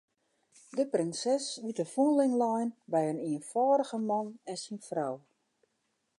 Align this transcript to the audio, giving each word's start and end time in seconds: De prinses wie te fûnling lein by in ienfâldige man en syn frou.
De 0.77 0.85
prinses 0.93 1.45
wie 1.63 1.75
te 1.77 1.85
fûnling 1.93 2.33
lein 2.43 2.69
by 2.91 3.01
in 3.11 3.23
ienfâldige 3.31 3.99
man 4.09 4.27
en 4.51 4.57
syn 4.63 4.79
frou. 4.89 5.15